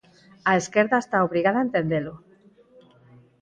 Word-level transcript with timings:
A 0.51 0.53
esquerda 0.61 0.97
está 1.03 1.17
obrigada 1.27 1.57
a 1.59 1.65
entendelo. 1.67 2.13